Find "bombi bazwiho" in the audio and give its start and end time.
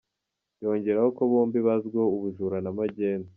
1.31-2.05